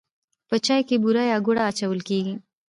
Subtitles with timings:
[0.49, 2.35] په چای کې بوره یا ګوړه اچول کیږي.